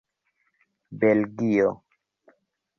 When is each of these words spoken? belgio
belgio 0.99 1.69